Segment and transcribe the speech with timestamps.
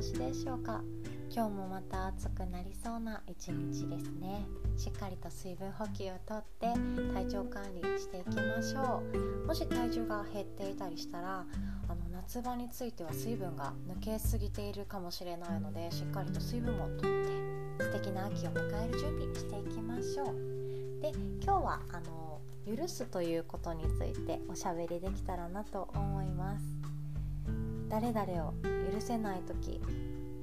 [0.00, 0.80] 過ごしでしょうか？
[1.30, 4.46] 今日もまた暑くなりそうな一日ですね。
[4.78, 6.68] しっかりと水分補給をとって
[7.12, 9.02] 体調管理していきましょ
[9.44, 9.46] う。
[9.46, 11.44] もし体重が減っていたりしたら
[11.86, 21.02] あの夏場については水分が抜けすぎているかもしれないのでしっかりと水分もとって素敵な秋を迎える準備していきましょう。
[21.02, 21.12] で
[21.44, 22.40] 今日はあの
[22.74, 26.89] 許すということについておしゃべりできたらなと思います。
[27.90, 28.54] 誰々を
[28.92, 29.80] 許せない時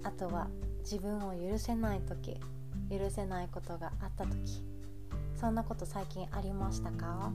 [0.04, 0.48] あとは
[0.80, 2.38] 自分を許せない時
[2.92, 4.64] 許せないことがあった時
[5.36, 7.32] そんなこと最近ありましたか？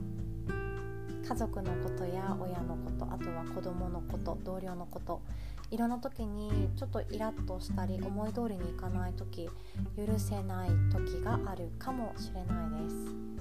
[1.27, 5.21] 家族のことや親のことあとは子供のこと同僚のこと
[5.71, 9.49] いろんな時にちょっとイラッとしたり思い通りにいかない時
[9.97, 13.32] 許せない時があるかもしれないです。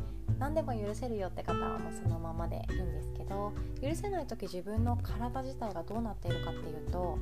[0.43, 7.17] 何でも許せるよって方はもうそのままでいいんですけど許せない時自分の体自体がどうなっているかっていうと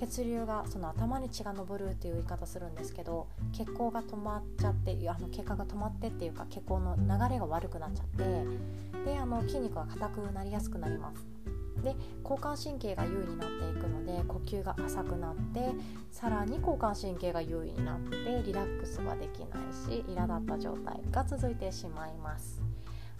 [0.00, 8.24] 血流がその頭に血が上るっていう言い方するんですけど血行が止まっちゃってあの血管が止まってっていうか血行の流れが悪くなっちゃって
[9.04, 11.31] であの筋肉が硬くなりやすくなります。
[11.82, 15.70] で交感神経が優位になっていくので呼吸が浅くなって
[16.10, 22.62] さらに交感神経が優位になってリラックスはできないし苛立った状態が続いてしまいます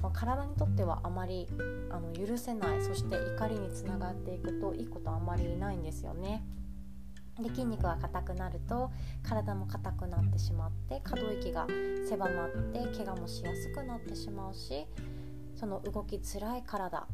[0.02, 1.46] まあ、体にとってはあまり
[1.90, 6.44] あの許せないそして怒りにつながっていくといいことあんまりないんですよね。
[7.40, 8.90] で筋肉が硬くなると
[9.22, 11.66] 体も硬くなってしまって可動域が
[12.06, 14.86] 狭まって怪我もしやすくなってしまうし
[15.54, 17.06] その動きづらい体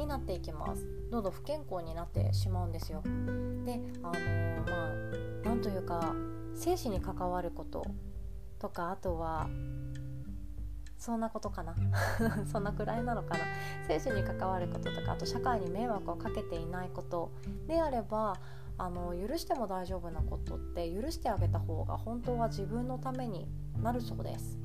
[0.00, 0.86] になっていきます。
[1.10, 3.02] どんどん不健康になってしまうんですよ。
[3.02, 6.14] であのー、まあなんというか
[6.54, 7.84] 生死に関わること
[8.58, 9.48] とかあとは
[10.98, 11.74] そんなことかな。
[12.50, 13.44] そんなくらいなのかな。
[13.86, 17.30] 生死に関わることとかあと社会に迷惑をかけていないこと
[17.66, 18.34] であれば
[18.78, 23.46] あの許しても大丈夫なことって許してあげた方が本当は自分のために
[23.82, 24.58] なるそうです。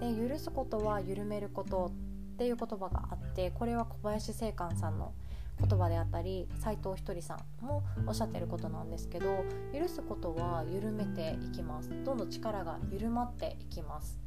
[0.00, 1.90] で許すことは緩めること
[2.34, 5.12] っていう言葉があってこれは小林正観さんの
[5.60, 14.18] 言葉であったり斎藤ひとりさんもおっしゃってることなんですけど許すことは緩めていきますどんどん力が緩まっていきます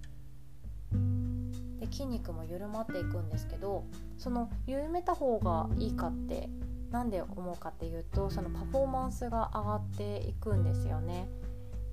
[1.80, 3.84] で筋肉も緩まっていくんですけど
[4.18, 6.50] その緩めた方がいいかって
[6.92, 11.28] 何で思うかっていうとそのパフォーマンスが上がっていくんですよね。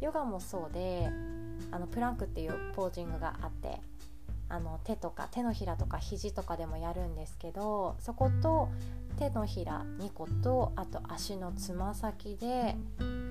[0.01, 1.11] ヨガもそうで
[1.71, 3.81] あのプランクっていうポージングがあって
[4.55, 8.69] あの手とか手のひらとか肘とかでもやるんですけどそこと
[9.19, 12.77] 手のひら2個とあと足のつま先で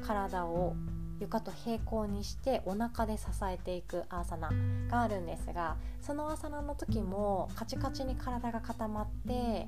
[0.05, 0.75] 体を
[1.21, 4.51] 床と平行にしてお腹で支えていくアーサナ
[4.89, 9.67] があるんですがそのアーサナの時もカチカチに体が固まって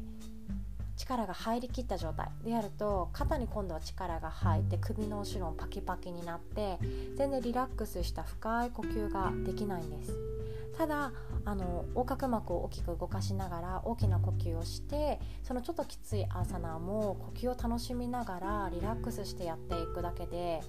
[0.97, 2.29] 力が入りきった状態。
[2.43, 6.79] でやると肩に今度は力が入って首の後ろもパキパキになって
[7.17, 10.44] 全然リラックスした深い呼吸ができないんです。
[10.77, 11.11] ただ
[11.45, 20.61] あの横隔膜を大きく動かしながら大きな呼吸をしてそのちょっときついアーサナーも呼吸を楽しみながらリラックスしてやっていくだけで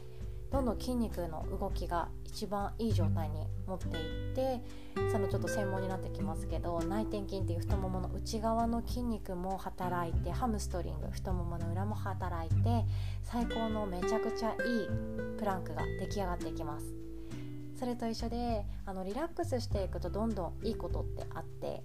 [0.53, 4.61] どんどん筋肉の動きが一番いい状態に持っていって
[5.11, 12.85] そのちょっと専門になってきますけど内転筋っていう太ももの内側の筋肉も働いてハムストリング太ももの裏も働いて
[13.25, 14.57] 最高のめちゃくちゃいい
[15.37, 17.06] プランクが出来上がっていきます。
[17.79, 21.83] それと一緒であのリラックスしていくとどんどんいいことってあって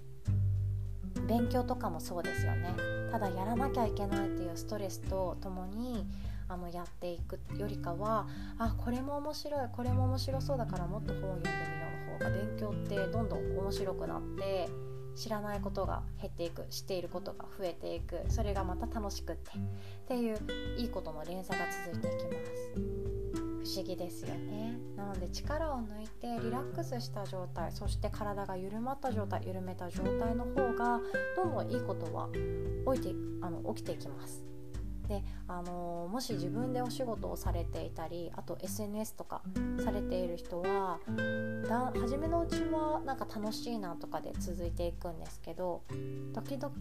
[1.27, 2.73] 勉強とかもそうですよね。
[3.11, 6.07] ただやらなきゃいけないっていうストレスとともに
[6.47, 11.87] あのやっていくよりかはあこれも面白いこれも面白そうだからもっと本を読んでみよ
[12.19, 14.69] うの方が勉強ってどんどん面白くなって
[15.15, 18.23] 知らないことが減っていく知っていることが増えていく。
[18.29, 19.59] それがまた楽しくってっ
[20.07, 20.37] ていう
[20.77, 23.30] いいことの連鎖が続いていきます。
[23.73, 24.77] 思議ですよね。
[24.95, 30.99] なので力を抜いてリラックスした状態そして体が緩まった状態緩めた状態の方が
[31.35, 32.29] どんどんいいことは
[32.93, 34.51] 起きてあの起きていきます。
[35.11, 39.41] で、あのもし自分でお仕事をされていたりあと SNS とか
[39.83, 40.99] されている人は
[41.67, 45.83] だ初めのうちはなんか楽しいなとかで続いていくんですけど
[46.33, 46.73] 時々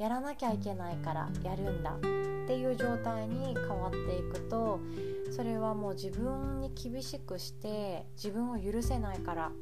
[0.00, 1.90] やらなきゃいけないからやるんだ。
[1.92, 2.00] っ
[2.46, 4.80] ていう状態に変わっていくと
[5.30, 9.52] それはもう自分に厳しくして自分を許せないから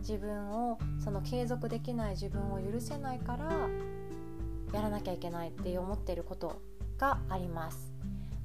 [0.00, 3.68] 自分をその継続できない自分を許せないから
[4.74, 6.60] やらなきゃいけないって思ってること
[6.98, 7.94] があります。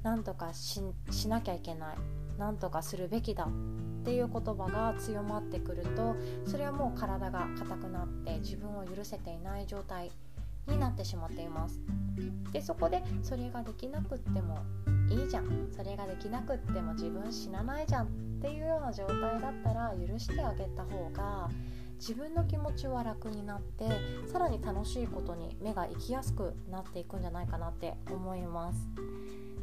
[0.02, 0.80] なんとかし
[1.28, 1.96] なきゃいけない。
[2.38, 3.44] なんとかするべきだ。
[3.44, 10.10] っていう言葉が強まってくるとそれはもう体が硬くなって自分を許せていない状態
[10.66, 11.80] になってしまっています
[12.52, 14.58] でそこでそれができなくっても
[15.10, 18.08] いいじゃんそれができなくっても自分死なないじゃんっ
[18.40, 21.48] ていうような状態だったら許してあげた方が
[21.96, 23.86] 自分の気持ちは楽になって
[24.26, 28.88] さらに楽しいことに目が行きやすくなっていくんじゃないかなって思います。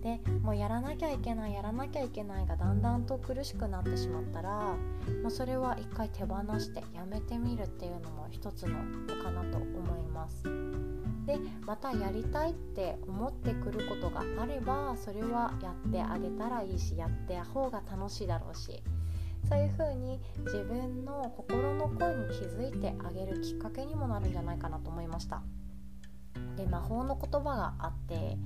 [0.01, 4.75] でもうやらなきゃいけないやらなきゃいけないがだんだんと苦しくなってしまったら
[5.21, 10.43] もうそれは一回手放してやめてみるっていうのも一つの手かなと思います。
[11.25, 18.81] でまたやりたいって思ってくることがあればそれはやってあげたらいいしやって方が楽しいだろうし
[19.47, 25.43] そういう風に自分の心の声に気づいてあげるきっかけにもなるんじゃないかなと思いました
[26.57, 28.37] で魔法の言葉があって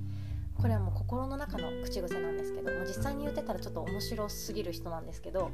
[0.60, 5.50] これはもう心の中の口癖なんですけども実際に言ってたらちょっと面白すぎる人なんですけど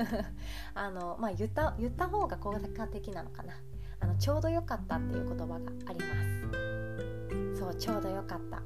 [0.74, 3.54] あの、まあ、言った言った方が効果的なのかな。
[3.98, 5.54] あのちょうど良かったっていう言葉が
[5.86, 7.58] あります。
[7.58, 8.62] そうちょうど良かった。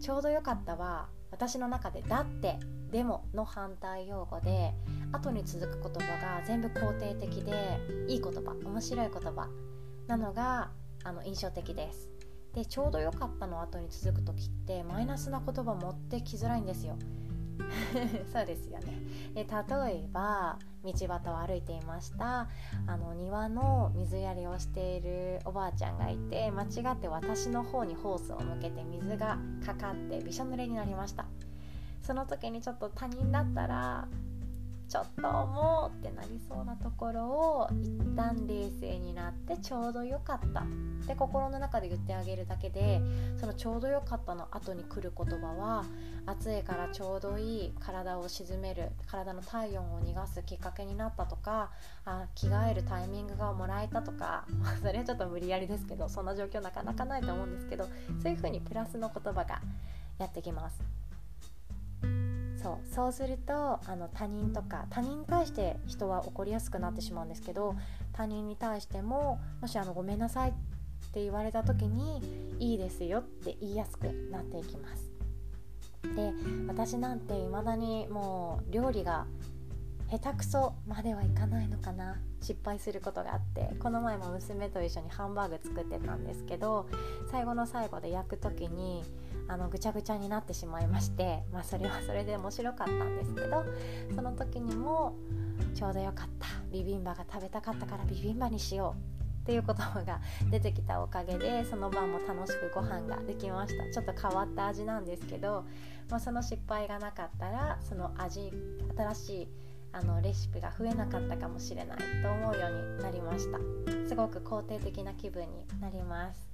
[0.00, 2.58] ちょうど良かったは私の中で「だって」
[2.92, 4.74] 「でも」の反対用語で
[5.12, 9.48] 後に続く言葉が全部肯定的でいい言葉面白い言葉
[10.06, 10.70] なのが
[11.02, 12.15] あの印象的です。
[12.56, 16.96] でちょうど良かったの後に続く時ってマイナスな言葉持ってきづらいんですよ。
[18.32, 18.98] そうですよね。
[19.34, 22.48] で例えば道端を歩いていました。
[22.86, 31.26] あの庭の水やりをしているおばあちゃんがいて間違って私の方にホースを向けて水がかかってびしょ濡れになりました。
[32.00, 34.08] その時にちょっと他人だったら
[34.88, 40.64] ちょっともうってなりそうなところを一旦冷静になってちょうどよかったっ
[41.06, 43.00] て心の中で言ってあげるだけで
[43.40, 45.84] そのちょうどよかったの後に来る言葉は
[46.24, 51.70] 暑いからちょうどいい体を沈める体の体温を逃がすきっかけになったとか
[52.04, 54.46] あ着替えるタイミングがもらえたとか
[54.80, 57.86] それはちょっと無理やりですけどそんな状況なかなかないと思うんですけど
[58.22, 59.60] そういう風にプラスの言葉が
[60.18, 61.05] やってきます。
[62.66, 67.76] そうそうするとあの他人とか他人に対して人は怒りやすくなってしまうんですけど
[68.12, 70.52] 他人に対してももしあのごめんなさいっ
[71.12, 72.20] て言われた時に
[72.58, 75.12] いいですよって言いやすくなっていきます。
[76.02, 76.32] で
[76.68, 79.26] 私なんて未だにもう料理が
[80.10, 86.88] 下手くそまではいかないのかな失敗することがあってこの前も娘と一緒にハンバーグ作ってたんですけど
[87.30, 89.02] 最後の最後で焼く時に
[89.48, 93.64] あのぐちゃぐちゃになってしまいまして、まあ、それはそれで面白かったんですけど
[94.14, 95.16] その時にも
[95.74, 100.20] ちょうどよかったビビンバが食べたかったからビビンバにしようっていう言葉が
[100.50, 103.92] 出てきたおかげでその晩も楽しくご飯ができました。
[103.92, 105.64] ちょっと変わった味なんですけど、
[106.10, 108.52] まあ、その失敗がなかったらその味
[108.96, 109.48] 新しい
[109.92, 113.58] あのレシピが増えなかったかもしれないと思うようになりました。
[114.08, 116.48] すごく肯定的な気分になります。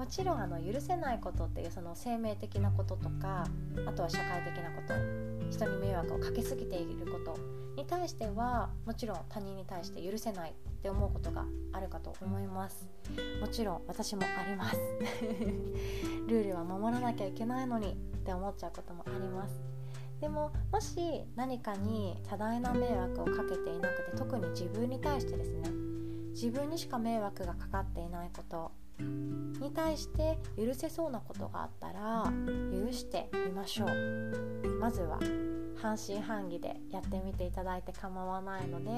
[0.00, 3.44] もちろんあの許せないことっていうその生命的なこととか
[3.86, 4.94] あとは社会的なこと
[5.50, 7.38] 人に迷惑をかけすぎていること
[7.76, 11.44] に対してはもちろん他人に対して許せないって思うことが
[11.74, 12.88] あるかと思います。
[13.42, 14.78] もちろん私もあります。
[16.26, 19.60] ルールは守らなきゃいけないのにって思っちゃうこともあります。
[20.18, 25.68] でももし何かに多大な迷惑をかけていなくて特に自分に対してですね
[26.30, 32.32] 自分にしか迷惑がかかっていないことに対して許せそうなことがあったら
[32.72, 34.68] 許してみましょう。
[34.80, 35.18] まずは
[35.76, 38.90] 半信半疑でやってみていただいて構わないので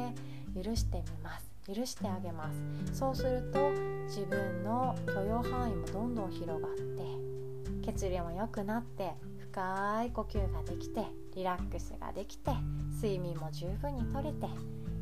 [0.62, 1.50] 許してみます。
[1.66, 2.98] 許してあげます。
[2.98, 3.70] そうすると
[4.06, 11.04] 自分の許容範囲もどんどん広がって血流も良くなって深い呼吸ができて
[11.34, 12.50] リラックスができて
[12.94, 14.46] 睡眠も十分にとれて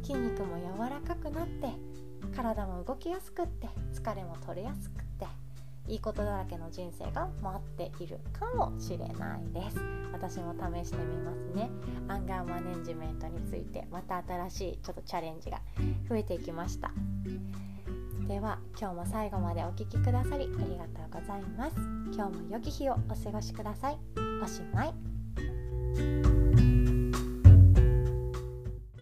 [0.03, 1.69] 筋肉も柔らかくなって
[2.31, 5.27] 体も動きやすくって疲れも取れやすくって
[5.87, 9.79] いいことだらけの人生が待っているかもしれないです。
[10.13, 11.71] 私も試してみますね。
[12.09, 15.61] アンガーマネジメントについてまた新しいちょっとチャレンジが
[16.09, 16.93] 増えていきました。
[18.29, 21.77] では今日も最後までお聴きくださりありがとうございます。
[22.15, 23.99] 今日も良き日をお過ごしください。
[24.43, 26.40] おしまい。